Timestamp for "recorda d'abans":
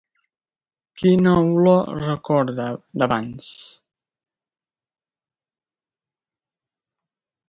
2.05-3.51